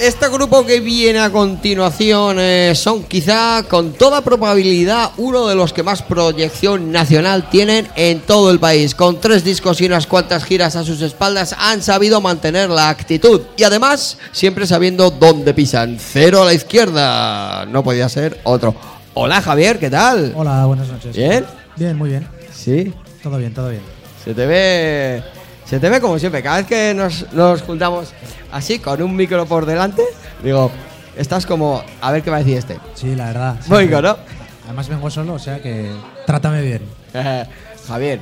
este 0.00 0.28
grupo 0.28 0.64
que 0.64 0.80
viene 0.80 1.18
a 1.18 1.30
continuación 1.30 2.38
eh, 2.40 2.72
son 2.74 3.04
quizá 3.04 3.62
con 3.68 3.92
toda 3.92 4.22
probabilidad 4.22 5.10
uno 5.18 5.46
de 5.46 5.54
los 5.54 5.72
que 5.72 5.82
más 5.82 6.02
proyección 6.02 6.90
nacional 6.90 7.50
tienen 7.50 7.86
en 7.96 8.20
todo 8.20 8.50
el 8.50 8.58
país. 8.58 8.94
Con 8.94 9.20
tres 9.20 9.44
discos 9.44 9.80
y 9.80 9.86
unas 9.86 10.06
cuantas 10.06 10.44
giras 10.44 10.74
a 10.76 10.84
sus 10.84 11.02
espaldas 11.02 11.54
han 11.58 11.82
sabido 11.82 12.20
mantener 12.20 12.70
la 12.70 12.88
actitud 12.88 13.42
y 13.56 13.62
además 13.62 14.16
siempre 14.32 14.66
sabiendo 14.66 15.10
dónde 15.10 15.52
pisan. 15.52 15.98
Cero 16.00 16.42
a 16.42 16.46
la 16.46 16.54
izquierda. 16.54 17.66
No 17.66 17.84
podía 17.84 18.08
ser 18.08 18.40
otro. 18.44 18.74
Hola 19.14 19.42
Javier, 19.42 19.78
¿qué 19.78 19.90
tal? 19.90 20.32
Hola, 20.34 20.64
buenas 20.64 20.88
noches. 20.88 21.14
¿Bien? 21.14 21.44
Bien, 21.76 21.96
muy 21.96 22.10
bien. 22.10 22.26
Sí. 22.54 22.92
Todo 23.22 23.36
bien, 23.36 23.52
todo 23.52 23.68
bien. 23.68 23.82
Se 24.24 24.32
te 24.32 24.46
ve. 24.46 25.39
Se 25.70 25.78
te 25.78 25.88
ve 25.88 26.00
como 26.00 26.18
siempre. 26.18 26.42
Cada 26.42 26.56
vez 26.56 26.66
que 26.66 26.92
nos, 26.94 27.32
nos 27.32 27.62
juntamos 27.62 28.08
así, 28.50 28.80
con 28.80 29.00
un 29.00 29.14
micro 29.14 29.46
por 29.46 29.66
delante, 29.66 30.02
digo, 30.42 30.68
estás 31.16 31.46
como. 31.46 31.84
A 32.00 32.10
ver 32.10 32.24
qué 32.24 32.30
va 32.30 32.38
a 32.38 32.40
decir 32.40 32.58
este. 32.58 32.80
Sí, 32.94 33.14
la 33.14 33.26
verdad. 33.26 33.54
Muy 33.68 33.86
siempre. 33.86 34.02
¿no? 34.02 34.16
Además 34.64 34.88
vengo 34.88 35.08
solo, 35.10 35.34
o 35.34 35.38
sea 35.38 35.62
que 35.62 35.88
trátame 36.26 36.60
bien. 36.62 36.82
Javier, 37.86 38.20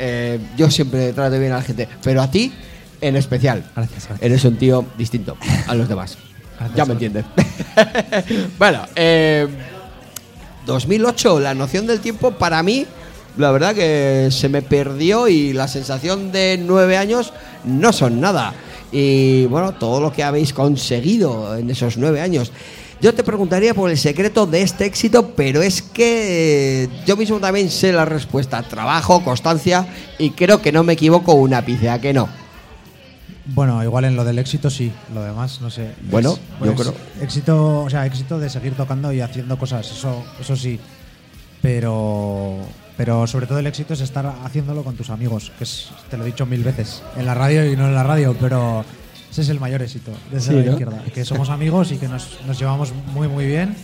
eh, 0.00 0.40
yo 0.56 0.68
siempre 0.68 1.12
trato 1.12 1.38
bien 1.38 1.52
a 1.52 1.58
la 1.58 1.62
gente, 1.62 1.88
pero 2.02 2.22
a 2.22 2.28
ti 2.28 2.52
en 3.00 3.14
especial. 3.14 3.62
Gracias, 3.76 4.08
gracias. 4.08 4.22
Eres 4.22 4.44
un 4.44 4.56
tío 4.56 4.84
distinto 4.98 5.36
a 5.68 5.74
los 5.76 5.88
demás. 5.88 6.18
Gracias, 6.58 6.76
ya 6.76 6.84
me 6.86 6.94
entiendes. 6.94 7.24
bueno, 8.58 8.84
eh, 8.96 9.46
2008, 10.66 11.38
la 11.38 11.54
noción 11.54 11.86
del 11.86 12.00
tiempo 12.00 12.32
para 12.32 12.60
mí, 12.64 12.84
la 13.36 13.50
verdad 13.50 13.74
que 13.74 14.28
se 14.30 14.48
me 14.48 14.62
perdió 14.62 15.28
y 15.28 15.52
la 15.52 15.68
sensación 15.68 16.32
de 16.32 16.58
nueve 16.62 16.96
años 16.96 17.32
no 17.64 17.92
son 17.92 18.20
nada. 18.20 18.54
Y 18.92 19.46
bueno, 19.46 19.72
todo 19.72 20.00
lo 20.00 20.12
que 20.12 20.22
habéis 20.24 20.52
conseguido 20.52 21.56
en 21.56 21.70
esos 21.70 21.96
nueve 21.96 22.20
años. 22.20 22.52
Yo 23.00 23.14
te 23.14 23.24
preguntaría 23.24 23.72
por 23.72 23.88
el 23.90 23.96
secreto 23.96 24.46
de 24.46 24.60
este 24.60 24.84
éxito, 24.84 25.30
pero 25.34 25.62
es 25.62 25.80
que 25.80 26.82
eh, 26.84 26.88
yo 27.06 27.16
mismo 27.16 27.38
también 27.38 27.70
sé 27.70 27.92
la 27.92 28.04
respuesta. 28.04 28.62
Trabajo, 28.62 29.24
constancia 29.24 29.86
y 30.18 30.30
creo 30.32 30.60
que 30.60 30.70
no 30.70 30.84
me 30.84 30.92
equivoco 30.92 31.32
un 31.32 31.54
ápice, 31.54 31.88
¿a 31.88 31.98
que 31.98 32.12
no? 32.12 32.28
Bueno, 33.46 33.82
igual 33.82 34.04
en 34.04 34.16
lo 34.16 34.24
del 34.24 34.38
éxito 34.38 34.68
sí, 34.68 34.92
lo 35.14 35.22
demás 35.22 35.60
no 35.62 35.70
sé. 35.70 35.92
Bueno, 36.10 36.36
yo 36.62 36.74
pues, 36.74 36.88
creo- 36.88 36.94
Éxito, 37.22 37.84
o 37.84 37.90
sea, 37.90 38.04
éxito 38.04 38.38
de 38.38 38.50
seguir 38.50 38.74
tocando 38.74 39.10
y 39.12 39.20
haciendo 39.22 39.56
cosas, 39.58 39.90
eso, 39.90 40.22
eso 40.38 40.54
sí. 40.54 40.78
Pero, 41.62 42.56
pero 43.00 43.26
sobre 43.26 43.46
todo 43.46 43.58
el 43.58 43.66
éxito 43.66 43.94
es 43.94 44.02
estar 44.02 44.26
haciéndolo 44.44 44.84
con 44.84 44.94
tus 44.94 45.08
amigos, 45.08 45.50
que 45.56 45.64
es, 45.64 45.88
te 46.10 46.18
lo 46.18 46.24
he 46.24 46.26
dicho 46.26 46.44
mil 46.44 46.62
veces, 46.62 47.02
en 47.16 47.24
la 47.24 47.32
radio 47.32 47.64
y 47.64 47.74
no 47.74 47.86
en 47.86 47.94
la 47.94 48.02
radio, 48.02 48.36
pero 48.38 48.84
ese 49.30 49.40
es 49.40 49.48
el 49.48 49.58
mayor 49.58 49.80
éxito 49.80 50.10
de 50.30 50.38
Sí, 50.38 50.52
la 50.52 50.62
¿no? 50.64 50.70
izquierda. 50.72 51.02
Que 51.14 51.24
somos 51.24 51.48
amigos 51.48 51.92
y 51.92 51.96
que 51.96 52.08
nos, 52.08 52.28
nos 52.46 52.58
llevamos 52.58 52.92
muy, 53.14 53.26
muy 53.26 53.46
bien. 53.46 53.74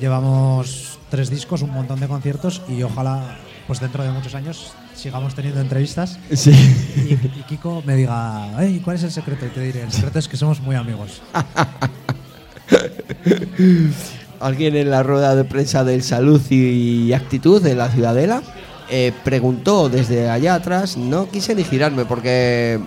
Llevamos 0.00 0.98
tres 1.10 1.30
discos, 1.30 1.62
un 1.62 1.70
montón 1.70 2.00
de 2.00 2.08
conciertos 2.08 2.60
y 2.66 2.82
ojalá, 2.82 3.38
pues 3.68 3.78
dentro 3.78 4.02
de 4.02 4.10
muchos 4.10 4.34
años, 4.34 4.72
sigamos 4.96 5.36
teniendo 5.36 5.60
entrevistas 5.60 6.18
Sí. 6.34 6.50
y, 6.96 7.12
y 7.12 7.44
Kiko 7.48 7.84
me 7.86 7.94
diga, 7.94 8.60
"Ey, 8.60 8.80
¿cuál 8.80 8.96
es 8.96 9.04
el 9.04 9.12
secreto? 9.12 9.46
Y 9.46 9.50
te 9.50 9.60
diré, 9.60 9.82
el 9.82 9.92
secreto 9.92 10.18
es 10.18 10.26
que 10.26 10.36
somos 10.36 10.58
muy 10.60 10.74
amigos. 10.74 11.22
Alguien 14.40 14.74
en 14.74 14.90
la 14.90 15.02
rueda 15.02 15.36
de 15.36 15.44
prensa 15.44 15.84
del 15.84 16.02
Salud 16.02 16.40
y 16.50 17.12
Actitud 17.12 17.62
de 17.62 17.74
la 17.74 17.90
Ciudadela 17.90 18.42
eh, 18.88 19.12
preguntó 19.22 19.88
desde 19.88 20.30
allá 20.30 20.54
atrás, 20.54 20.96
no 20.96 21.28
quise 21.28 21.54
ni 21.54 21.62
girarme 21.62 22.06
porque 22.06 22.80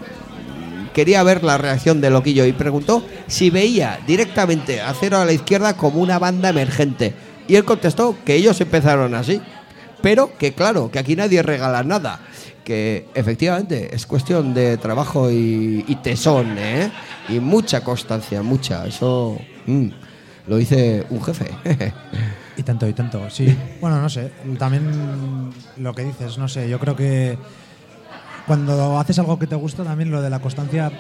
quería 0.93 1.23
ver 1.23 1.43
la 1.43 1.57
reacción 1.57 2.01
de 2.01 2.09
Loquillo 2.09 2.45
y 2.45 2.53
preguntó 2.53 3.05
si 3.27 3.49
veía 3.49 3.99
directamente 4.05 4.81
a 4.81 4.93
Cero 4.93 5.19
a 5.19 5.25
la 5.25 5.31
Izquierda 5.31 5.77
como 5.77 6.01
una 6.01 6.19
banda 6.19 6.49
emergente. 6.49 7.13
Y 7.47 7.55
él 7.55 7.65
contestó 7.65 8.15
que 8.25 8.35
ellos 8.35 8.59
empezaron 8.59 9.15
así, 9.15 9.41
pero 10.01 10.37
que 10.37 10.53
claro, 10.53 10.91
que 10.91 10.99
aquí 10.99 11.15
nadie 11.15 11.41
regala 11.43 11.83
nada. 11.83 12.19
Que 12.65 13.07
efectivamente 13.13 13.93
es 13.93 14.05
cuestión 14.05 14.53
de 14.53 14.77
trabajo 14.77 15.29
y, 15.29 15.97
tesón, 16.01 16.57
¿eh? 16.57 16.89
Y 17.29 17.39
mucha 17.39 17.83
constancia, 17.83 18.41
mucha. 18.41 18.87
Eso 18.87 19.37
mm, 19.65 19.89
lo 20.47 20.57
dice 20.57 21.05
un 21.09 21.21
jefe. 21.23 21.49
Y 22.55 22.61
tanto, 22.61 22.87
y 22.87 22.93
tanto, 22.93 23.31
sí. 23.31 23.57
Bueno, 23.81 23.99
no 23.99 24.07
sé, 24.09 24.31
también 24.59 25.49
lo 25.77 25.95
que 25.95 26.03
dices, 26.03 26.37
no 26.37 26.47
sé, 26.47 26.69
yo 26.69 26.79
creo 26.79 26.95
que 26.95 27.35
cuando 28.45 28.99
haces 28.99 29.17
algo 29.17 29.39
que 29.39 29.47
te 29.47 29.55
gusta, 29.55 29.83
también 29.83 30.11
lo 30.11 30.21
de 30.21 30.29
la 30.29 30.37
constancia 30.39 30.91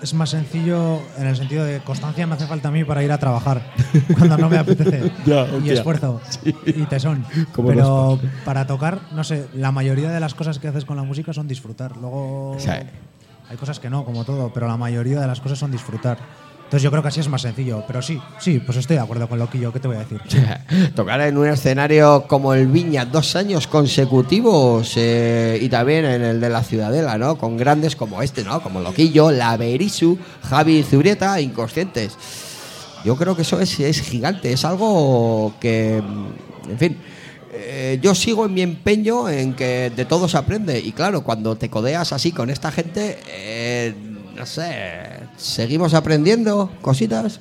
es 0.00 0.14
más 0.14 0.30
sencillo 0.30 1.00
en 1.18 1.26
el 1.26 1.36
sentido 1.36 1.62
de 1.64 1.80
constancia 1.80 2.26
me 2.26 2.34
hace 2.36 2.46
falta 2.46 2.68
a 2.68 2.70
mí 2.70 2.84
para 2.84 3.02
ir 3.02 3.12
a 3.12 3.18
trabajar 3.18 3.62
cuando 4.18 4.38
no 4.38 4.48
me 4.48 4.56
apetece. 4.56 5.12
Ya, 5.26 5.46
y 5.62 5.68
esfuerzo 5.70 6.22
y 6.64 6.84
tesón. 6.86 7.26
Pero 7.54 8.18
para 8.46 8.66
tocar, 8.66 9.00
no 9.12 9.24
sé, 9.24 9.46
la 9.54 9.72
mayoría 9.72 10.10
de 10.10 10.20
las 10.20 10.34
cosas 10.34 10.58
que 10.58 10.68
haces 10.68 10.86
con 10.86 10.96
la 10.96 11.02
música 11.02 11.34
son 11.34 11.46
disfrutar. 11.48 11.98
Luego 11.98 12.56
Sí. 12.58 12.70
hay 12.70 13.56
cosas 13.58 13.78
que 13.78 13.90
no, 13.90 14.06
como 14.06 14.24
todo, 14.24 14.52
pero 14.54 14.68
la 14.68 14.78
mayoría 14.78 15.20
de 15.20 15.26
las 15.26 15.40
cosas 15.42 15.58
son 15.58 15.70
disfrutar. 15.70 16.16
Entonces 16.74 16.86
yo 16.86 16.90
creo 16.90 17.02
que 17.02 17.08
así 17.08 17.20
es 17.20 17.28
más 17.28 17.42
sencillo. 17.42 17.84
Pero 17.86 18.02
sí, 18.02 18.20
sí, 18.40 18.58
pues 18.58 18.76
estoy 18.78 18.96
de 18.96 19.02
acuerdo 19.02 19.28
con 19.28 19.38
Loquillo, 19.38 19.72
¿qué 19.72 19.78
te 19.78 19.86
voy 19.86 19.96
a 19.96 20.00
decir? 20.00 20.20
Tocar 20.96 21.20
en 21.20 21.38
un 21.38 21.46
escenario 21.46 22.24
como 22.26 22.52
el 22.52 22.66
Viña 22.66 23.04
dos 23.04 23.36
años 23.36 23.68
consecutivos 23.68 24.94
eh, 24.96 25.56
y 25.62 25.68
también 25.68 26.04
en 26.04 26.22
el 26.22 26.40
de 26.40 26.48
la 26.48 26.64
Ciudadela, 26.64 27.16
¿no? 27.16 27.38
Con 27.38 27.56
grandes 27.56 27.94
como 27.94 28.22
este, 28.22 28.42
¿no? 28.42 28.60
Como 28.60 28.80
Loquillo, 28.80 29.30
La 29.30 29.56
Berisu, 29.56 30.18
Javi 30.42 30.82
Zurieta, 30.82 31.40
Inconscientes. 31.40 32.18
Yo 33.04 33.14
creo 33.14 33.36
que 33.36 33.42
eso 33.42 33.60
es, 33.60 33.78
es 33.78 34.00
gigante, 34.00 34.52
es 34.52 34.64
algo 34.64 35.54
que, 35.60 36.02
mm, 36.02 36.70
en 36.70 36.78
fin, 36.80 36.96
eh, 37.52 38.00
yo 38.02 38.16
sigo 38.16 38.46
en 38.46 38.54
mi 38.54 38.62
empeño 38.62 39.28
en 39.28 39.54
que 39.54 39.92
de 39.94 40.04
todo 40.06 40.28
se 40.28 40.38
aprende. 40.38 40.80
Y 40.80 40.90
claro, 40.90 41.22
cuando 41.22 41.54
te 41.54 41.70
codeas 41.70 42.12
así 42.12 42.32
con 42.32 42.50
esta 42.50 42.72
gente, 42.72 43.20
eh, 43.28 43.94
no 44.36 44.46
sé, 44.46 45.20
seguimos 45.36 45.94
aprendiendo 45.94 46.70
cositas. 46.82 47.40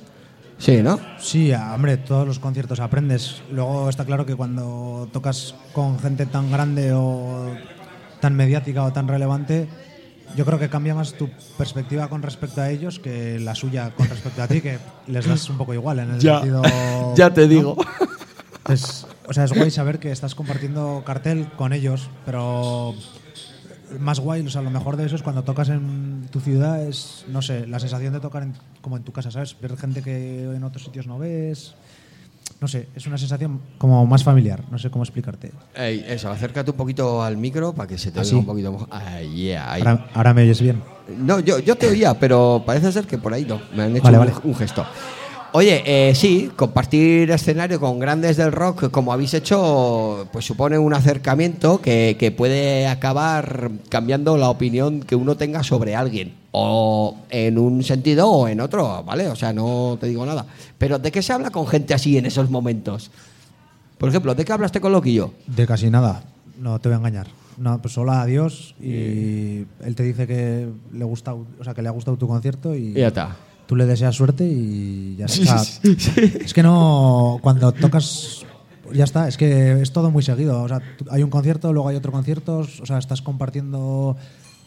Sí, 0.57 0.81
¿no? 0.81 0.99
Sí, 1.19 1.51
ah, 1.51 1.73
hombre, 1.75 1.97
todos 1.97 2.25
los 2.25 2.39
conciertos 2.39 2.79
aprendes. 2.79 3.41
Luego 3.51 3.89
está 3.89 4.05
claro 4.05 4.25
que 4.25 4.35
cuando 4.35 5.09
tocas 5.11 5.55
con 5.73 5.99
gente 5.99 6.25
tan 6.25 6.49
grande 6.51 6.93
o 6.93 7.53
tan 8.21 8.35
mediática 8.35 8.83
o 8.83 8.93
tan 8.93 9.07
relevante, 9.07 9.67
yo 10.37 10.45
creo 10.45 10.59
que 10.59 10.69
cambia 10.69 10.95
más 10.95 11.13
tu 11.13 11.29
perspectiva 11.57 12.07
con 12.07 12.21
respecto 12.21 12.61
a 12.61 12.69
ellos 12.69 12.99
que 12.99 13.39
la 13.39 13.55
suya 13.55 13.91
con 13.97 14.07
respecto 14.07 14.41
a 14.41 14.47
ti, 14.47 14.61
que 14.61 14.77
les 15.07 15.25
das 15.27 15.49
un 15.49 15.57
poco 15.57 15.73
igual 15.73 15.99
en 15.99 16.11
el 16.11 16.19
Ya. 16.19 16.39
sentido. 16.39 16.61
Ya 17.15 17.33
te 17.33 17.41
¿no? 17.41 17.47
digo. 17.47 17.77
Entonces, 18.59 19.05
o 19.27 19.33
sea, 19.33 19.43
es 19.43 19.51
guay 19.53 19.69
saber 19.69 19.99
que 19.99 20.11
estás 20.11 20.33
compartiendo 20.35 21.03
cartel 21.05 21.47
con 21.57 21.73
ellos, 21.73 22.09
pero 22.25 22.95
más 23.99 24.19
guay, 24.19 24.45
o 24.45 24.49
sea, 24.49 24.61
lo 24.61 24.69
mejor 24.69 24.97
de 24.97 25.05
eso 25.05 25.15
es 25.15 25.21
cuando 25.23 25.43
tocas 25.43 25.69
en 25.69 26.27
tu 26.31 26.39
ciudad, 26.39 26.81
es, 26.83 27.25
no 27.29 27.41
sé, 27.41 27.67
la 27.67 27.79
sensación 27.79 28.13
de 28.13 28.19
tocar 28.19 28.43
en- 28.43 28.53
como 28.81 28.97
en 28.97 29.03
tu 29.03 29.11
casa, 29.11 29.31
¿sabes? 29.31 29.55
Ver 29.61 29.75
gente 29.77 30.01
que 30.01 30.43
en 30.43 30.63
otros 30.63 30.83
sitios 30.83 31.07
no 31.07 31.17
ves. 31.19 31.73
No 32.61 32.67
sé, 32.67 32.87
es 32.95 33.05
una 33.07 33.17
sensación 33.17 33.59
como 33.77 34.05
más 34.05 34.23
familiar, 34.23 34.63
no 34.71 34.77
sé 34.79 34.89
cómo 34.89 35.03
explicarte. 35.03 35.51
Ey, 35.75 36.05
eso, 36.07 36.29
acércate 36.29 36.71
un 36.71 36.77
poquito 36.77 37.21
al 37.21 37.35
micro 37.35 37.73
para 37.73 37.87
que 37.87 37.97
se 37.97 38.11
te 38.11 38.19
¿Ah, 38.19 38.21
oiga 38.21 38.29
sí? 38.29 38.35
un 38.35 38.45
poquito 38.45 38.71
mejor. 38.71 38.87
Ah, 38.91 39.19
yeah, 39.21 39.71
ahí. 39.73 39.81
Ahora, 39.81 40.05
ahora 40.13 40.33
me 40.33 40.43
oyes 40.43 40.61
bien. 40.61 40.81
No, 41.17 41.39
yo, 41.41 41.59
yo 41.59 41.75
te 41.75 41.87
oía, 41.89 42.13
pero 42.17 42.63
parece 42.65 42.91
ser 42.93 43.05
que 43.05 43.17
por 43.17 43.33
ahí 43.33 43.43
no. 43.45 43.59
Me 43.75 43.83
han 43.83 43.91
hecho 43.95 44.03
Vale, 44.03 44.17
un, 44.19 44.25
vale. 44.25 44.37
un 44.45 44.55
gesto. 44.55 44.85
Oye, 45.55 45.83
eh, 45.85 46.15
sí, 46.15 46.49
compartir 46.55 47.29
escenario 47.29 47.79
con 47.79 47.99
grandes 47.99 48.37
del 48.37 48.51
rock, 48.51 48.89
como 48.89 49.13
habéis 49.13 49.35
hecho, 49.35 50.27
pues 50.33 50.45
supone 50.45 50.79
un 50.79 50.95
acercamiento 50.95 51.79
que, 51.79 52.17
que 52.17 52.31
puede 52.31 52.87
acabar 52.87 53.69
cambiando 53.87 54.35
la 54.35 54.49
opinión 54.49 55.01
que 55.01 55.15
uno 55.15 55.37
tenga 55.37 55.61
sobre 55.61 55.95
alguien. 55.95 56.33
O 56.53 57.17
en 57.29 57.59
un 57.59 57.83
sentido 57.83 58.31
o 58.31 58.47
en 58.47 58.61
otro, 58.61 59.03
¿vale? 59.03 59.27
O 59.27 59.35
sea, 59.35 59.53
no 59.53 59.95
te 60.01 60.07
digo 60.07 60.25
nada. 60.25 60.47
Pero 60.79 60.97
¿de 60.97 61.11
qué 61.11 61.21
se 61.21 61.33
habla 61.33 61.51
con 61.51 61.67
gente 61.67 61.93
así 61.93 62.17
en 62.17 62.25
esos 62.25 62.49
momentos? 62.49 63.11
Por 63.99 64.09
ejemplo, 64.09 64.33
¿de 64.33 64.45
qué 64.45 64.53
hablaste 64.53 64.81
con 64.81 64.91
Loquillo? 64.91 65.35
De 65.45 65.67
casi 65.67 65.91
nada, 65.91 66.23
no 66.59 66.79
te 66.79 66.89
voy 66.89 66.95
a 66.95 66.97
engañar. 66.97 67.27
No, 67.59 67.79
pues 67.79 67.95
hola, 67.99 68.23
adiós. 68.23 68.73
Y 68.81 69.67
él 69.85 69.93
te 69.95 70.01
dice 70.01 70.25
que 70.25 70.67
le 70.91 71.05
gusta, 71.05 71.35
o 71.35 71.45
sea, 71.63 71.75
que 71.75 71.83
le 71.83 71.89
ha 71.89 71.91
gustado 71.91 72.17
tu 72.17 72.27
concierto 72.27 72.73
y, 72.73 72.87
Y 72.87 72.93
ya 72.93 73.09
está. 73.09 73.35
Tú 73.65 73.75
le 73.75 73.85
deseas 73.85 74.15
suerte 74.15 74.45
y 74.45 75.15
ya 75.17 75.25
está. 75.25 75.61
O 75.61 75.65
sea, 75.65 75.83
Es 76.45 76.53
que 76.53 76.63
no, 76.63 77.39
cuando 77.41 77.71
tocas, 77.71 78.45
ya 78.91 79.03
está, 79.03 79.27
es 79.27 79.37
que 79.37 79.81
es 79.81 79.91
todo 79.91 80.11
muy 80.11 80.23
seguido. 80.23 80.61
O 80.63 80.67
sea, 80.67 80.81
hay 81.09 81.23
un 81.23 81.29
concierto, 81.29 81.71
luego 81.73 81.89
hay 81.89 81.95
otro 81.95 82.11
concierto, 82.11 82.59
o 82.59 82.85
sea, 82.85 82.97
estás 82.97 83.21
compartiendo, 83.21 84.17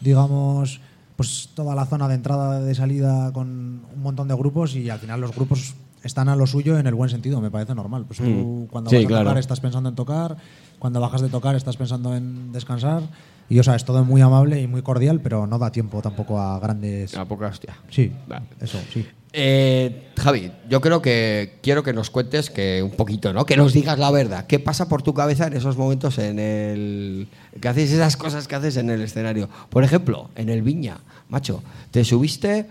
digamos, 0.01 0.81
pues 1.15 1.49
toda 1.53 1.75
la 1.75 1.85
zona 1.85 2.07
de 2.07 2.15
entrada, 2.15 2.61
de 2.61 2.75
salida 2.75 3.31
con 3.33 3.81
un 3.93 4.01
montón 4.01 4.27
de 4.27 4.35
grupos 4.35 4.75
y 4.75 4.89
al 4.89 4.99
final 4.99 5.21
los 5.21 5.33
grupos 5.33 5.75
están 6.03 6.29
a 6.29 6.35
lo 6.35 6.47
suyo 6.47 6.77
en 6.77 6.87
el 6.87 6.93
buen 6.95 7.09
sentido, 7.09 7.41
me 7.41 7.51
parece 7.51 7.73
normal. 7.75 8.05
Pues 8.07 8.19
tú 8.19 8.25
Mm. 8.25 8.65
cuando 8.67 8.89
Sí, 8.89 8.97
vas 8.97 9.05
a 9.05 9.07
claro. 9.07 9.23
tocar 9.25 9.37
estás 9.39 9.59
pensando 9.59 9.89
en 9.89 9.95
tocar, 9.95 10.37
cuando 10.79 10.99
bajas 11.01 11.21
de 11.21 11.29
tocar 11.29 11.55
estás 11.55 11.77
pensando 11.77 12.15
en 12.15 12.51
descansar 12.51 13.03
y 13.49 13.59
o 13.59 13.63
sea, 13.63 13.75
es 13.75 13.85
todo 13.85 14.03
muy 14.05 14.21
amable 14.21 14.61
y 14.61 14.67
muy 14.67 14.81
cordial, 14.81 15.21
pero 15.21 15.47
no 15.47 15.57
da 15.57 15.71
tiempo 15.71 16.01
tampoco 16.01 16.39
a 16.39 16.59
grandes... 16.59 17.15
A 17.15 17.25
poca 17.25 17.47
hostia. 17.47 17.77
Sí, 17.89 18.11
Vale. 18.27 18.45
eso, 18.61 18.77
sí. 18.93 19.05
Eh, 19.33 20.09
Javi, 20.17 20.51
yo 20.69 20.81
creo 20.81 21.01
que 21.01 21.59
quiero 21.61 21.83
que 21.83 21.93
nos 21.93 22.09
cuentes 22.09 22.49
que 22.49 22.81
un 22.81 22.91
poquito, 22.91 23.33
¿no? 23.33 23.45
Que 23.45 23.57
nos 23.57 23.73
digas 23.73 23.99
la 23.99 24.09
verdad. 24.09 24.47
¿Qué 24.47 24.57
pasa 24.57 24.87
por 24.89 25.01
tu 25.03 25.13
cabeza 25.13 25.47
en 25.47 25.53
esos 25.53 25.77
momentos 25.77 26.17
en 26.17 26.39
el 26.39 27.27
que 27.61 27.67
haces 27.67 27.91
esas 27.91 28.17
cosas 28.17 28.47
que 28.47 28.55
haces 28.55 28.77
en 28.77 28.89
el 28.89 29.01
escenario? 29.01 29.49
Por 29.69 29.83
ejemplo, 29.83 30.29
en 30.35 30.49
el 30.49 30.61
Viña, 30.61 30.97
macho, 31.29 31.61
te 31.91 32.03
subiste 32.05 32.67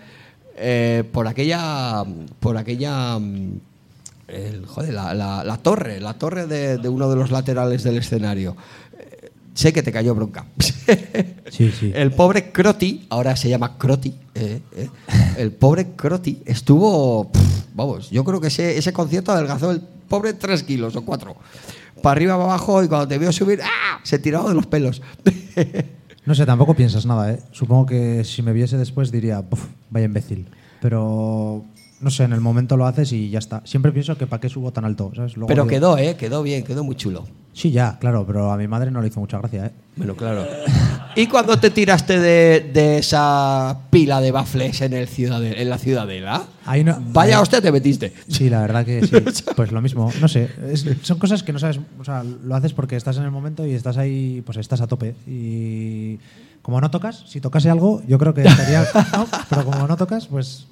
eh, 0.56 1.04
por 1.12 1.28
aquella 1.28 2.04
por 2.40 2.56
aquella 2.56 3.18
mm, 3.18 3.60
el- 4.28 4.66
joder, 4.66 4.94
la, 4.94 5.14
la- 5.14 5.44
la 5.44 5.56
torre, 5.58 6.00
la 6.00 6.14
torre 6.14 6.46
de, 6.46 6.78
de 6.78 6.88
uno 6.88 7.08
de 7.08 7.16
los 7.16 7.30
laterales 7.30 7.82
del 7.84 7.98
escenario. 7.98 8.56
Eh, 8.98 9.30
sé 9.54 9.72
que 9.72 9.82
te 9.82 9.92
cayó 9.92 10.14
bronca. 10.14 10.46
Sí, 11.48 11.70
sí. 11.70 11.92
El 11.94 12.10
pobre 12.10 12.50
Croti, 12.50 13.06
ahora 13.08 13.36
se 13.36 13.48
llama 13.48 13.78
Croti, 13.78 14.12
eh, 14.34 14.60
eh, 14.72 14.88
el 15.38 15.52
pobre 15.52 15.92
Croti 15.94 16.42
estuvo, 16.44 17.30
vamos, 17.72 18.10
yo 18.10 18.24
creo 18.24 18.40
que 18.40 18.48
ese, 18.48 18.76
ese 18.76 18.92
concierto 18.92 19.30
adelgazó 19.30 19.70
el 19.70 19.80
pobre 19.80 20.32
tres 20.34 20.64
kilos 20.64 20.96
o 20.96 21.04
cuatro. 21.04 21.36
Para 22.02 22.12
arriba, 22.16 22.34
para 22.34 22.44
abajo, 22.46 22.82
y 22.82 22.88
cuando 22.88 23.06
te 23.06 23.16
vio 23.18 23.30
subir, 23.32 23.60
¡ah! 23.62 24.00
se 24.02 24.18
tiraba 24.18 24.48
de 24.48 24.54
los 24.56 24.66
pelos. 24.66 25.00
No 26.26 26.34
sé, 26.34 26.44
tampoco 26.44 26.74
piensas 26.74 27.06
nada, 27.06 27.32
¿eh? 27.32 27.38
Supongo 27.52 27.86
que 27.86 28.24
si 28.24 28.42
me 28.42 28.52
viese 28.52 28.76
después 28.76 29.12
diría, 29.12 29.42
"Puf, 29.42 29.66
vaya 29.90 30.06
imbécil. 30.06 30.48
Pero, 30.82 31.64
no 32.00 32.10
sé, 32.10 32.24
en 32.24 32.32
el 32.32 32.40
momento 32.40 32.76
lo 32.76 32.86
haces 32.86 33.12
y 33.12 33.30
ya 33.30 33.38
está. 33.38 33.62
Siempre 33.64 33.92
pienso 33.92 34.16
que 34.18 34.26
para 34.26 34.40
qué 34.40 34.48
subo 34.48 34.72
tan 34.72 34.84
alto, 34.84 35.12
¿sabes? 35.14 35.36
Luego 35.36 35.48
Pero 35.48 35.62
digo, 35.64 35.70
quedó, 35.70 35.98
¿eh? 35.98 36.16
Quedó 36.16 36.42
bien, 36.42 36.62
quedó 36.64 36.84
muy 36.84 36.94
chulo. 36.96 37.24
Sí, 37.52 37.70
ya, 37.70 37.98
claro, 37.98 38.26
pero 38.26 38.52
a 38.52 38.56
mi 38.58 38.68
madre 38.68 38.90
no 38.90 39.00
le 39.00 39.08
hizo 39.08 39.18
mucha 39.18 39.38
gracia, 39.38 39.66
¿eh? 39.66 39.70
Bueno, 39.96 40.14
claro. 40.14 40.46
¿Y 41.14 41.26
cuando 41.26 41.58
te 41.58 41.70
tiraste 41.70 42.20
de, 42.20 42.70
de 42.74 42.98
esa 42.98 43.78
pila 43.88 44.20
de 44.20 44.30
bafles 44.30 44.82
en, 44.82 44.92
el 44.92 45.08
ciudade- 45.08 45.54
en 45.58 45.70
la 45.70 45.78
ciudadela? 45.78 46.44
Ahí 46.66 46.84
no- 46.84 46.98
Vaya 47.12 47.40
hostia 47.40 47.62
te 47.62 47.72
metiste. 47.72 48.12
Sí, 48.28 48.50
la 48.50 48.60
verdad 48.60 48.84
que 48.84 49.06
sí. 49.06 49.42
Pues 49.56 49.72
lo 49.72 49.80
mismo, 49.80 50.12
no 50.20 50.28
sé. 50.28 50.50
es- 50.70 50.84
son 51.00 51.18
cosas 51.18 51.42
que 51.42 51.54
no 51.54 51.58
sabes, 51.58 51.80
o 51.98 52.04
sea, 52.04 52.22
lo 52.22 52.54
haces 52.54 52.74
porque 52.74 52.96
estás 52.96 53.16
en 53.16 53.22
el 53.22 53.30
momento 53.30 53.66
y 53.66 53.72
estás 53.72 53.96
ahí, 53.96 54.42
pues 54.44 54.58
estás 54.58 54.82
a 54.82 54.86
tope. 54.86 55.14
Y 55.26 56.18
como 56.60 56.78
no 56.82 56.90
tocas, 56.90 57.24
si 57.26 57.40
tocase 57.40 57.70
algo, 57.70 58.02
yo 58.06 58.18
creo 58.18 58.34
que 58.34 58.42
estaría. 58.42 58.84
no, 59.14 59.26
pero 59.48 59.64
como 59.64 59.86
no 59.88 59.96
tocas, 59.96 60.26
pues. 60.26 60.66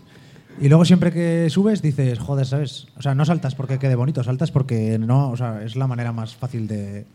Y 0.61 0.69
luego 0.69 0.85
siempre 0.85 1.13
que 1.13 1.49
subes 1.51 1.83
dices, 1.83 2.19
joder, 2.19 2.47
¿sabes? 2.47 2.87
O 2.97 3.03
sea, 3.03 3.15
no 3.15 3.25
saltas 3.25 3.55
porque 3.55 3.79
quede 3.79 3.97
bonito, 3.97 4.23
saltas 4.23 4.51
porque 4.51 4.99
no, 4.99 5.31
o 5.31 5.37
sea, 5.37 5.63
es 5.65 5.75
la 5.77 5.87
manera 5.87 6.13
más 6.13 6.37
fácil 6.37 6.69
de, 6.69 7.07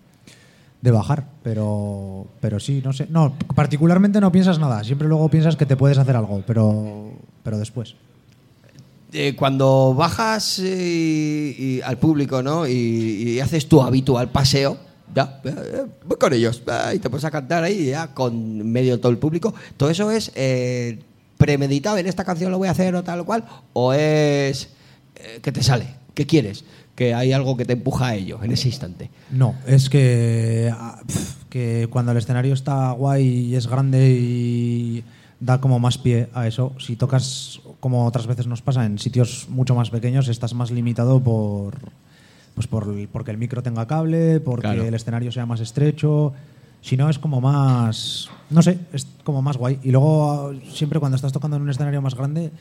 de 0.81 0.91
bajar. 0.91 1.25
Pero, 1.43 2.27
pero 2.41 2.59
sí, 2.59 2.81
no 2.83 2.93
sé. 2.93 3.07
No, 3.09 3.33
particularmente 3.55 4.19
no 4.21 4.31
piensas 4.31 4.59
nada. 4.59 4.83
Siempre 4.83 5.07
luego 5.07 5.29
piensas 5.29 5.55
que 5.55 5.65
te 5.65 5.77
puedes 5.77 5.97
hacer 5.97 6.15
algo, 6.15 6.43
pero, 6.45 7.11
pero 7.43 7.57
después. 7.57 7.95
Eh, 9.11 9.35
cuando 9.35 9.95
bajas 9.95 10.61
eh, 10.63 11.81
al 11.83 11.97
público, 11.97 12.43
¿no? 12.43 12.67
Y, 12.67 13.39
haces 13.39 13.67
tu 13.67 13.81
habitual 13.81 14.29
paseo, 14.29 14.77
ya, 15.15 15.41
eh, 15.43 15.55
eh, 15.57 15.85
voy 16.05 16.17
con 16.17 16.33
ellos, 16.33 16.61
y 16.93 16.99
te 16.99 17.09
pones 17.09 17.25
a 17.25 17.31
cantar 17.31 17.63
ahí 17.63 17.87
ya 17.87 18.13
con 18.13 18.71
medio 18.71 18.99
todo 18.99 19.11
el 19.11 19.17
público. 19.17 19.53
¿Todo 19.77 19.89
eso 19.89 20.11
es 20.11 20.31
premeditado? 21.39 21.97
¿En 21.97 22.05
esta 22.05 22.25
canción 22.25 22.51
lo 22.51 22.57
voy 22.57 22.67
a 22.67 22.71
hacer 22.71 22.93
o 22.95 23.01
tal 23.03 23.21
o 23.21 23.25
cual? 23.25 23.45
¿O 23.73 23.93
es 23.93 24.69
eh, 25.15 25.39
que 25.41 25.51
te 25.53 25.63
sale? 25.63 25.87
¿Qué 26.13 26.27
quieres? 26.27 26.65
Que 26.95 27.13
hay 27.13 27.31
algo 27.31 27.55
que 27.55 27.63
te 27.63 27.73
empuja 27.73 28.07
a 28.07 28.15
ello 28.15 28.43
en 28.43 28.51
ese 28.51 28.67
instante. 28.67 29.09
No, 29.31 29.55
es 29.65 29.89
que, 29.89 30.69
ah, 30.75 31.01
que 31.49 31.87
cuando 31.89 32.11
el 32.11 32.17
escenario 32.17 32.53
está 32.53 32.91
guay 32.91 33.25
y 33.25 33.55
es 33.55 33.67
grande 33.67 34.09
y 34.11 35.03
da 35.39 35.61
como 35.61 35.79
más 35.79 35.97
pie 35.97 36.27
a 36.33 36.45
eso, 36.45 36.73
si 36.77 36.97
tocas 36.97 37.61
como 37.79 38.05
otras 38.05 38.27
veces 38.27 38.45
nos 38.45 38.61
pasa 38.61 38.85
en 38.85 38.99
sitios 38.99 39.47
mucho 39.47 39.75
más 39.75 39.89
pequeños, 39.89 40.27
estás 40.27 40.53
más 40.53 40.71
limitado 40.71 41.23
por 41.23 41.77
pues 42.53 42.67
por 42.67 42.93
porque 43.07 43.31
el 43.31 43.37
micro 43.37 43.63
tenga 43.63 43.87
cable, 43.87 44.41
porque 44.41 44.63
Claro. 44.63 44.83
el 44.83 44.93
escenario 44.93 45.31
sea 45.31 45.45
más 45.45 45.61
estrecho. 45.61 46.33
Si 46.81 46.97
no, 46.97 47.09
es 47.09 47.19
como 47.19 47.41
más. 47.41 48.29
No 48.49 48.61
sé, 48.61 48.79
es 48.93 49.07
como 49.23 49.41
más 49.41 49.57
guay. 49.57 49.79
Y 49.83 49.91
luego, 49.91 50.53
siempre 50.71 50.99
cuando 50.99 51.15
estás 51.15 51.33
tocando 51.33 51.57
en 51.57 51.63
un 51.63 51.69
escenario 51.69 52.01
más 52.01 52.15
grande, 52.15 52.51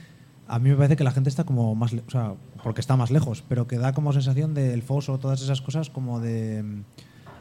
a 0.47 0.59
mí 0.59 0.71
me 0.71 0.77
parece 0.77 0.97
que 0.97 1.05
la 1.05 1.13
gente 1.13 1.31
está 1.31 1.45
como 1.45 1.75
más. 1.75 1.93
O 1.93 2.11
sea, 2.11 2.35
porque 2.63 2.81
está 2.81 2.97
más 2.97 3.11
lejos, 3.11 3.45
pero 3.49 3.67
que 3.67 3.79
da 3.79 3.93
como 3.93 4.13
sensación 4.13 4.55
del 4.55 4.83
foso, 4.83 5.19
todas 5.19 5.41
esas 5.41 5.61
cosas, 5.61 5.91
como 5.91 6.21
de. 6.21 6.63
mm, 6.63 6.83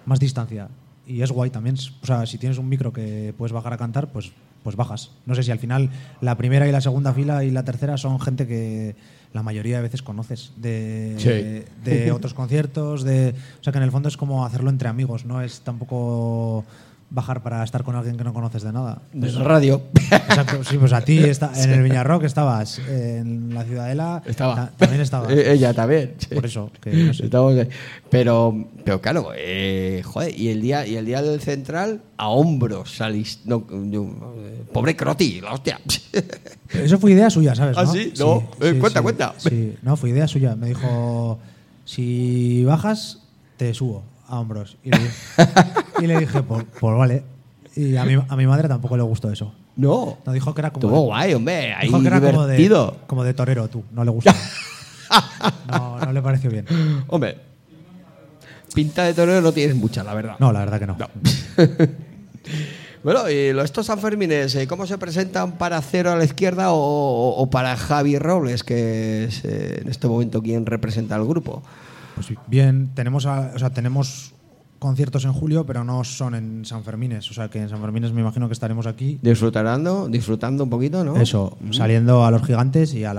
más 0.05 0.19
distancia. 0.19 0.69
Y 1.05 1.21
es 1.21 1.31
guay 1.31 1.49
también. 1.49 1.75
O 2.01 2.05
sea, 2.05 2.25
si 2.25 2.37
tienes 2.37 2.57
un 2.57 2.69
micro 2.69 2.93
que 2.93 3.33
puedes 3.37 3.53
bajar 3.53 3.73
a 3.73 3.77
cantar, 3.77 4.11
pues, 4.11 4.31
pues 4.63 4.75
bajas. 4.75 5.11
No 5.25 5.35
sé 5.35 5.43
si 5.43 5.51
al 5.51 5.59
final 5.59 5.89
la 6.21 6.35
primera 6.35 6.67
y 6.67 6.71
la 6.71 6.81
segunda 6.81 7.13
fila 7.13 7.43
y 7.43 7.51
la 7.51 7.63
tercera 7.63 7.97
son 7.97 8.19
gente 8.19 8.45
que 8.45 8.95
la 9.33 9.43
mayoría 9.43 9.77
de 9.77 9.83
veces 9.83 10.01
conoces 10.01 10.51
de, 10.55 11.15
Sí. 11.17 11.89
de 11.89 12.11
otros 12.11 12.33
conciertos, 12.33 13.03
de, 13.03 13.33
o 13.59 13.63
sea 13.63 13.71
que 13.73 13.77
en 13.77 13.83
el 13.83 13.91
fondo 13.91 14.07
es 14.09 14.17
como 14.17 14.45
hacerlo 14.45 14.69
entre 14.69 14.87
amigos, 14.89 15.25
no 15.25 15.41
es 15.41 15.61
tampoco 15.61 16.63
bajar 17.09 17.41
para 17.41 17.63
estar 17.63 17.83
con 17.83 17.95
alguien 17.95 18.17
que 18.17 18.23
no 18.25 18.33
conoces 18.33 18.63
de 18.63 18.73
nada. 18.73 19.01
De 19.13 19.31
la 19.31 19.43
radio. 19.43 19.81
Exacto, 20.11 20.63
sí, 20.63 20.77
pues 20.77 20.91
a 20.91 21.01
ti 21.01 21.19
está, 21.23 21.51
en 21.55 21.69
el 21.71 21.81
Viñarrock 21.83 22.23
estabas, 22.23 22.79
en 22.79 23.53
la 23.53 23.63
Ciudadela 23.63 24.21
Estaba. 24.25 24.55
ta- 24.55 24.71
también 24.77 25.01
estabas. 25.01 25.31
Ella 25.31 25.73
también. 25.73 26.15
sí. 26.17 26.35
Por 26.35 26.45
eso, 26.45 26.69
que 26.81 26.91
no 26.91 27.13
sé. 27.13 27.29
Pero, 28.09 28.67
pero 28.83 29.01
claro, 29.01 29.29
eh, 29.35 30.01
joder, 30.03 30.37
y 30.37 30.49
el 30.49 30.61
día 30.61 30.85
y 30.85 30.95
el 30.97 31.05
día 31.05 31.21
del 31.21 31.39
central 31.39 32.01
a 32.17 32.27
hombros 32.29 32.95
salís. 32.97 33.39
No, 33.45 33.65
eh, 33.71 34.63
pobre 34.73 34.95
Croti, 34.95 35.39
la 35.41 35.53
hostia. 35.53 35.79
Eso 36.73 36.97
fue 36.99 37.11
idea 37.13 37.29
suya, 37.29 37.55
¿sabes? 37.55 37.77
¿Ah, 37.77 37.83
no? 37.85 37.93
sí? 37.93 38.13
No, 38.19 38.43
eh, 38.59 38.75
cuenta, 38.79 39.01
cuenta. 39.01 39.33
Sí, 39.37 39.75
no, 39.81 39.95
fue 39.95 40.09
idea 40.09 40.27
suya. 40.27 40.55
Me 40.57 40.67
dijo, 40.67 41.39
si 41.85 42.63
bajas, 42.65 43.19
te 43.55 43.73
subo 43.73 44.03
a 44.27 44.39
hombros. 44.39 44.77
Y 44.83 44.91
le, 44.91 44.99
y 46.01 46.07
le 46.07 46.19
dije, 46.19 46.41
pues, 46.43 46.65
pues 46.79 46.97
vale. 46.97 47.23
Y 47.75 47.95
a 47.95 48.03
mi, 48.05 48.15
a 48.27 48.35
mi 48.35 48.47
madre 48.47 48.67
tampoco 48.67 48.97
le 48.97 49.03
gustó 49.03 49.31
eso. 49.31 49.53
No. 49.75 50.17
No, 50.25 50.33
dijo 50.33 50.53
que 50.55 50.61
era 50.61 50.71
como... 50.71 50.87
Estuvo 50.87 51.01
guay, 51.05 51.33
hombre. 51.35 51.73
Ahí 51.73 51.87
dijo 51.87 52.01
que 52.01 52.07
era 52.07 52.19
como 52.19 52.47
de, 52.47 52.55
divertido. 52.55 52.97
como 53.07 53.23
de 53.23 53.33
torero, 53.35 53.67
tú. 53.67 53.83
No 53.91 54.03
le 54.03 54.09
gustó. 54.11 54.31
no, 55.69 55.99
no 55.99 56.11
le 56.11 56.21
pareció 56.21 56.49
bien. 56.49 56.65
Hombre, 57.07 57.37
pinta 58.73 59.03
de 59.03 59.13
torero 59.13 59.41
no 59.41 59.51
tienes 59.51 59.75
mucha, 59.75 60.03
la 60.03 60.13
verdad. 60.15 60.35
No, 60.39 60.51
la 60.51 60.59
verdad 60.59 60.79
que 60.79 60.87
no. 60.87 60.97
No. 60.97 61.07
bueno, 63.03 63.29
y 63.29 63.53
los- 63.53 63.65
estos 63.65 63.85
Sanfermines, 63.85 64.55
eh, 64.55 64.67
¿cómo 64.67 64.85
se 64.87 64.97
presentan 64.97 65.53
para 65.53 65.81
Cero 65.81 66.11
a 66.11 66.15
la 66.15 66.25
izquierda 66.25 66.71
o, 66.73 66.77
o- 66.79 67.35
o 67.41 67.49
para 67.49 67.75
Javi 67.77 68.17
Robles, 68.17 68.63
que 68.63 69.25
es 69.25 69.45
eh, 69.45 69.79
en 69.83 69.89
este 69.89 70.07
momento 70.07 70.41
quien 70.41 70.65
representa 70.65 71.15
al 71.15 71.25
grupo? 71.25 71.61
Pues 72.17 72.33
bien, 72.47 72.89
tenemos, 72.95 73.25
a- 73.25 73.51
o 73.55 73.59
sea, 73.59 73.69
tenemos 73.69 74.33
conciertos 74.79 75.25
en 75.25 75.33
julio, 75.33 75.65
pero 75.65 75.83
no 75.83 76.03
son 76.03 76.35
en 76.35 76.63
San 76.63 76.83
Fermines. 76.83 77.31
O 77.31 77.33
sea 77.33 77.49
que 77.49 77.59
en 77.59 77.67
San 77.69 77.81
Fermines 77.81 78.11
me 78.11 78.21
imagino 78.21 78.47
que 78.47 78.53
estaremos 78.53 78.85
aquí. 78.85 79.17
Disfrutando, 79.23 80.07
disfrutando 80.07 80.63
un 80.65 80.69
poquito, 80.69 81.03
¿no? 81.03 81.17
Eso, 81.17 81.57
saliendo 81.71 82.23
a 82.23 82.29
los 82.29 82.43
gigantes 82.43 82.93
y 82.93 83.03
a 83.03 83.11
Ah, 83.11 83.13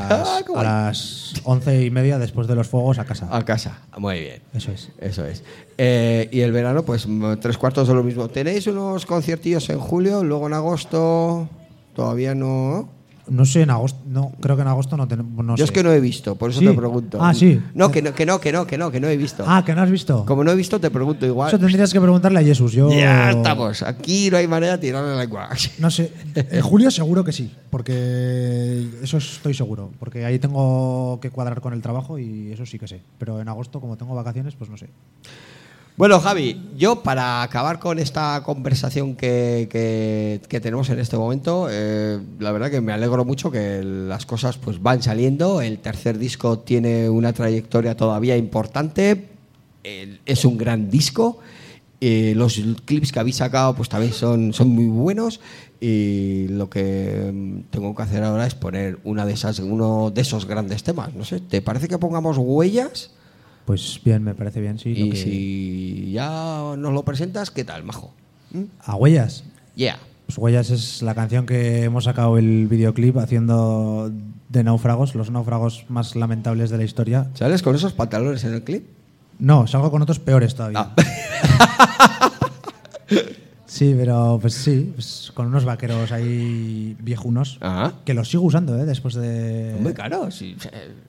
las, 0.54 1.34
a 1.42 1.48
once 1.50 1.84
y 1.84 1.90
media 1.90 2.18
después 2.18 2.46
de 2.46 2.54
los 2.54 2.68
fuegos 2.68 2.98
a 3.00 3.04
casa. 3.04 3.28
A 3.30 3.44
casa. 3.44 3.78
Muy 3.98 4.20
bien. 4.20 4.42
Eso 4.54 4.70
es. 4.70 4.90
Eso 5.00 5.24
es. 5.26 5.42
Eh, 5.78 6.28
y 6.32 6.40
el 6.42 6.52
verano, 6.52 6.84
pues 6.84 7.08
tres 7.40 7.58
cuartos 7.58 7.88
de 7.88 7.94
lo 7.94 8.04
mismo. 8.04 8.28
¿Tenéis 8.28 8.68
unos 8.68 9.04
conciertillos 9.04 9.68
en 9.70 9.80
julio? 9.80 10.22
Luego 10.22 10.46
en 10.46 10.54
agosto 10.54 11.48
todavía 11.94 12.36
no. 12.36 12.88
No 13.30 13.44
sé, 13.44 13.62
en 13.62 13.70
agosto, 13.70 14.00
no, 14.06 14.32
creo 14.40 14.56
que 14.56 14.62
en 14.62 14.68
agosto 14.68 14.96
no 14.96 15.06
tenemos. 15.06 15.44
No 15.44 15.52
Yo 15.56 15.58
sé. 15.58 15.64
es 15.64 15.70
que 15.72 15.82
no 15.82 15.92
he 15.92 16.00
visto, 16.00 16.34
por 16.36 16.50
eso 16.50 16.60
Sí. 16.60 16.66
te 16.66 16.72
pregunto. 16.72 17.18
Ah, 17.20 17.34
sí. 17.34 17.60
No, 17.74 17.90
que 17.90 18.00
no, 18.02 18.14
que 18.14 18.24
no, 18.26 18.40
que 18.40 18.52
no, 18.52 18.66
que 18.66 18.78
no, 18.78 18.90
que 18.90 19.00
no 19.00 19.08
he 19.08 19.16
visto. 19.16 19.44
Ah, 19.46 19.62
que 19.64 19.74
no 19.74 19.82
has 19.82 19.90
visto. 19.90 20.24
Como 20.26 20.44
no 20.44 20.50
he 20.50 20.54
visto, 20.56 20.80
te 20.80 20.90
pregunto 20.90 21.26
igual. 21.26 21.48
Eso 21.48 21.58
tendrías 21.58 21.92
que 21.92 22.00
preguntarle 22.00 22.38
a 22.40 22.42
Jesús. 22.42 22.72
Yo. 22.72 22.90
Ya 22.90 23.30
estamos. 23.30 23.82
Aquí 23.82 24.30
no 24.30 24.36
hay 24.38 24.46
manera 24.48 24.72
de 24.72 24.78
tirarle 24.78 25.10
la 25.10 25.20
lengua. 25.20 25.48
No 25.78 25.90
sé, 25.90 26.12
en 26.34 26.62
julio 26.62 26.90
seguro 26.90 27.22
que 27.24 27.32
sí, 27.32 27.52
porque 27.70 28.86
eso 29.02 29.18
estoy 29.18 29.54
seguro, 29.54 29.90
porque 29.98 30.24
ahí 30.24 30.38
tengo 30.38 31.18
que 31.20 31.30
cuadrar 31.30 31.60
con 31.60 31.72
el 31.72 31.82
trabajo 31.82 32.18
y 32.18 32.52
eso 32.52 32.66
sí 32.66 32.78
que 32.78 32.88
sé. 32.88 33.00
Pero 33.18 33.40
en 33.40 33.48
agosto, 33.48 33.80
como 33.80 33.96
tengo 33.96 34.14
vacaciones, 34.14 34.54
pues 34.54 34.70
no 34.70 34.76
sé. 34.76 34.88
Bueno, 35.98 36.20
Javi, 36.20 36.70
yo 36.76 37.02
para 37.02 37.42
acabar 37.42 37.80
con 37.80 37.98
esta 37.98 38.40
conversación 38.44 39.16
que, 39.16 39.68
que- 39.70 40.40
que 40.48 40.60
tenemos 40.60 40.88
en 40.90 41.00
este 41.00 41.16
momento, 41.16 41.66
eh, 41.68 42.20
la 42.38 42.52
verdad 42.52 42.70
que 42.70 42.80
me 42.80 42.92
alegro 42.92 43.24
mucho 43.24 43.50
que 43.50 43.82
las 43.82 44.24
cosas 44.24 44.58
pues 44.58 44.80
van 44.80 45.02
saliendo. 45.02 45.60
El 45.60 45.78
tercer 45.80 46.16
disco 46.18 46.60
tiene 46.60 47.10
una 47.10 47.32
trayectoria 47.32 47.96
todavía 47.96 48.36
importante. 48.36 49.26
El- 49.82 50.20
es 50.24 50.44
un 50.44 50.56
gran 50.56 50.88
disco. 50.88 51.40
Eh, 52.00 52.32
los 52.36 52.60
clips 52.84 53.10
que 53.10 53.18
habéis 53.18 53.36
sacado 53.36 53.74
pues 53.74 53.88
también 53.88 54.12
son, 54.12 54.52
son 54.52 54.68
muy 54.68 54.86
buenos 54.86 55.40
y 55.80 56.46
lo 56.48 56.70
que 56.70 57.32
mm, 57.34 57.70
tengo 57.72 57.92
que 57.96 58.02
hacer 58.04 58.22
ahora 58.22 58.46
es 58.46 58.54
poner 58.54 59.00
una 59.02 59.26
de 59.26 59.32
esas, 59.32 59.58
uno 59.58 60.12
de 60.14 60.20
esos 60.20 60.46
grandes 60.46 60.84
temas. 60.84 61.12
No 61.14 61.24
sé, 61.24 61.40
¿te 61.40 61.60
parece 61.60 61.88
que 61.88 61.98
pongamos 61.98 62.36
huellas? 62.38 63.10
Pues 63.68 64.00
bien, 64.02 64.22
me 64.24 64.34
parece 64.34 64.62
bien, 64.62 64.78
sí. 64.78 64.94
lo 64.94 65.04
Y 65.04 65.10
que- 65.10 65.16
si 65.18 66.10
ya 66.10 66.72
nos 66.78 66.90
lo 66.90 67.04
presentas, 67.04 67.50
¿qué 67.50 67.64
tal, 67.64 67.84
majo? 67.84 68.14
¿Mm? 68.50 68.62
A 68.82 68.94
Huellas. 68.96 69.44
Yeah. 69.76 69.98
Pues 70.24 70.38
Huellas 70.38 70.70
es 70.70 71.02
la 71.02 71.14
canción 71.14 71.44
que 71.44 71.82
hemos 71.84 72.04
sacado 72.04 72.38
el 72.38 72.66
videoclip 72.66 73.18
haciendo 73.18 74.10
de 74.48 74.64
náufragos, 74.64 75.14
los 75.14 75.30
náufragos 75.30 75.84
más 75.90 76.16
lamentables 76.16 76.70
de 76.70 76.78
la 76.78 76.84
historia. 76.84 77.28
¿Sales 77.34 77.60
con 77.62 77.74
esos 77.76 77.92
pantalones 77.92 78.42
en 78.44 78.54
el 78.54 78.64
clip? 78.64 78.86
No, 79.38 79.66
salgo 79.66 79.90
con 79.90 80.00
otros 80.00 80.18
peores 80.18 80.54
todavía. 80.54 80.90
Ah. 80.96 80.96
Sí, 83.66 83.94
pero 83.96 84.38
pues 84.40 84.54
sí, 84.54 84.90
pues, 84.94 85.30
con 85.34 85.46
unos 85.46 85.64
vaqueros 85.66 86.10
ahí 86.10 86.96
viejunos. 87.00 87.58
Ajá. 87.60 87.92
Que 88.06 88.14
los 88.14 88.28
sigo 88.30 88.44
usando, 88.44 88.76
¿eh? 88.78 88.86
Después 88.86 89.14
de. 89.14 89.76
Muy 89.78 89.92
caro, 89.92 90.30
sí. 90.30 90.56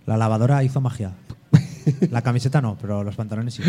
La 0.05 0.17
lavadora 0.17 0.61
hizo 0.63 0.81
magia. 0.81 1.13
La 2.11 2.21
camiseta 2.21 2.61
no, 2.61 2.77
pero 2.79 3.03
los 3.03 3.15
pantalones 3.15 3.53
sí. 3.55 3.63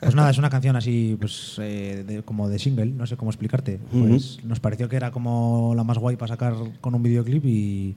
Pues 0.00 0.14
nada, 0.14 0.30
es 0.30 0.38
una 0.38 0.50
canción 0.50 0.76
así, 0.76 1.16
pues 1.18 1.56
eh, 1.60 2.04
de- 2.06 2.22
como 2.22 2.48
de 2.48 2.58
single, 2.58 2.86
no 2.86 3.06
sé 3.06 3.16
cómo 3.16 3.30
explicarte. 3.30 3.78
Pues 3.92 4.38
nos 4.44 4.60
pareció 4.60 4.88
que 4.88 4.96
era 4.96 5.10
como 5.10 5.72
la 5.76 5.84
más 5.84 5.98
guay 5.98 6.16
para 6.16 6.28
sacar 6.28 6.54
con 6.80 6.94
un 6.94 7.02
videoclip 7.02 7.44
y 7.44 7.96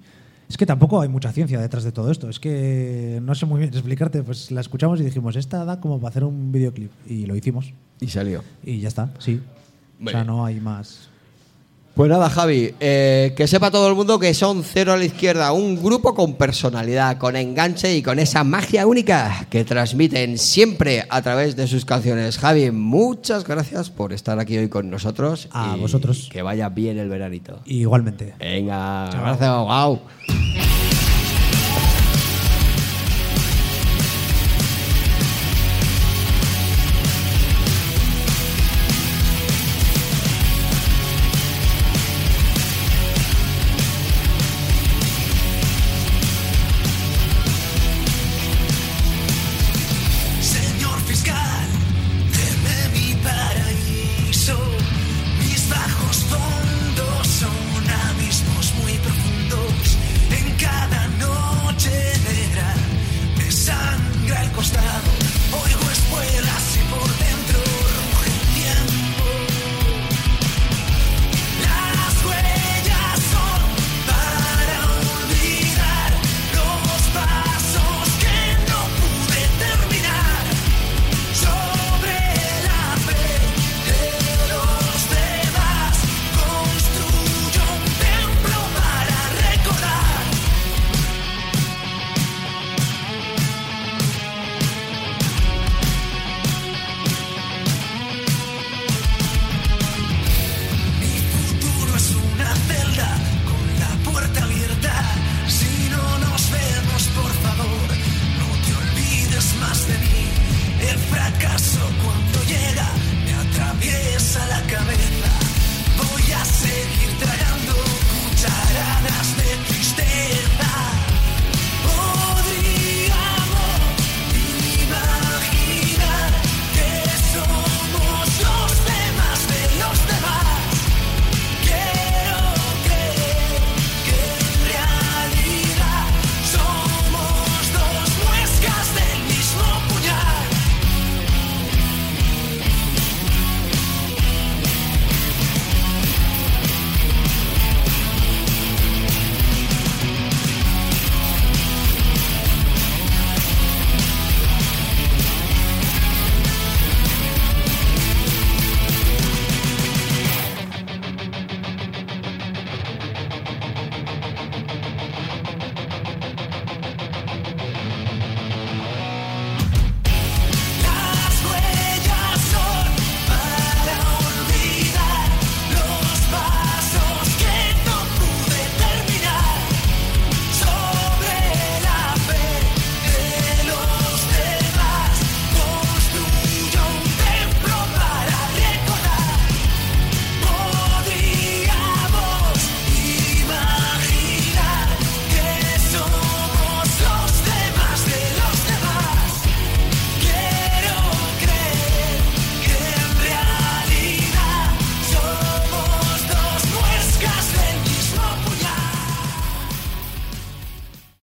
es 0.49 0.55
que 0.57 0.65
tampoco 0.65 1.01
hay 1.01 1.09
mucha 1.09 1.31
ciencia 1.31 1.59
detrás 1.59 1.83
de 1.83 1.91
todo 1.91 2.09
esto. 2.11 2.29
Es 2.29 2.39
que 2.39 3.19
no 3.23 3.35
sé 3.35 3.45
muy 3.45 3.59
bien 3.59 3.71
explicarte. 3.73 4.23
Pues 4.23 4.51
la 4.51 4.61
escuchamos 4.61 4.99
y 4.99 5.03
dijimos, 5.03 5.35
esta 5.35 5.65
da 5.65 5.79
como 5.81 5.99
para 5.99 6.09
hacer 6.09 6.23
un 6.23 6.51
videoclip 6.51 6.91
y 7.07 7.25
lo 7.25 7.35
hicimos 7.35 7.73
Y 7.99 8.07
salió. 8.07 8.43
y 8.63 8.79
ya 8.79 8.87
está, 8.87 9.11
sí. 9.19 9.41
O 10.03 10.09
sea, 10.09 10.23
no 10.23 10.45
hay 10.45 10.59
más. 10.61 11.09
Pues 11.97 12.11
nada, 12.11 12.29
Javi, 12.29 12.75
eh, 12.79 13.33
que 13.35 13.47
sepa 13.47 13.71
todo 13.71 13.89
el 13.89 13.95
mundo 13.95 14.19
que 14.19 14.31
son 14.35 14.63
Cero 14.63 14.93
a 14.93 14.97
la 14.97 15.05
Izquierda, 15.05 15.51
un 15.51 15.81
grupo 15.81 16.13
con 16.13 16.35
personalidad, 16.35 17.17
con 17.17 17.35
enganche 17.35 17.95
y 17.97 18.03
con 18.03 18.19
esa 18.19 18.43
magia 18.43 18.85
única 18.85 19.47
que 19.49 19.65
transmiten 19.65 20.37
siempre 20.37 21.07
a 21.09 21.23
través 21.23 21.55
de 21.55 21.65
sus 21.65 21.85
canciones. 21.85 22.37
Javi, 22.37 22.69
muchas 22.69 23.45
gracias 23.45 23.89
por 23.89 24.13
estar 24.13 24.37
aquí 24.37 24.59
hoy 24.59 24.69
con 24.69 24.91
nosotros. 24.91 25.47
A 25.51 25.73
y 25.75 25.79
vosotros. 25.79 26.29
Que 26.31 26.43
vaya 26.43 26.69
bien 26.69 26.99
el 26.99 27.09
veranito. 27.09 27.61
Igualmente. 27.65 28.35
Venga, 28.37 29.09
un 29.11 29.15
abrazo, 29.15 29.65
wow. 29.65 29.99